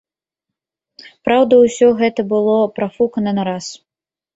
Праўда, 1.29 1.53
усё 1.67 1.93
гэта 2.03 2.29
было 2.35 2.59
прафукана 2.77 3.31
на 3.41 3.51
раз. 3.55 3.75